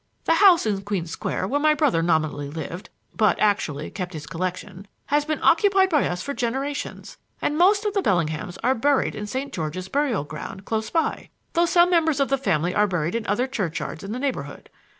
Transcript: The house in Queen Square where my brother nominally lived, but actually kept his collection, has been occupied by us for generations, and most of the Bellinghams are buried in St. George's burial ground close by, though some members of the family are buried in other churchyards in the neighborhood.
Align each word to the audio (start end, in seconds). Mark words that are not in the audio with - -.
The 0.25 0.33
house 0.33 0.65
in 0.65 0.81
Queen 0.81 1.05
Square 1.05 1.47
where 1.49 1.59
my 1.59 1.75
brother 1.75 2.01
nominally 2.01 2.49
lived, 2.49 2.89
but 3.15 3.37
actually 3.39 3.91
kept 3.91 4.13
his 4.13 4.25
collection, 4.25 4.87
has 5.05 5.25
been 5.25 5.37
occupied 5.43 5.89
by 5.91 6.07
us 6.07 6.23
for 6.23 6.33
generations, 6.33 7.17
and 7.39 7.55
most 7.55 7.85
of 7.85 7.93
the 7.93 8.01
Bellinghams 8.01 8.57
are 8.63 8.73
buried 8.73 9.13
in 9.13 9.27
St. 9.27 9.53
George's 9.53 9.89
burial 9.89 10.23
ground 10.23 10.65
close 10.65 10.89
by, 10.89 11.29
though 11.53 11.67
some 11.67 11.91
members 11.91 12.19
of 12.19 12.29
the 12.29 12.39
family 12.39 12.73
are 12.73 12.87
buried 12.87 13.13
in 13.13 13.27
other 13.27 13.45
churchyards 13.45 14.03
in 14.03 14.11
the 14.11 14.17
neighborhood. 14.17 14.71